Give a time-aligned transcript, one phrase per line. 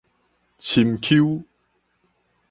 [0.57, 1.43] 深丘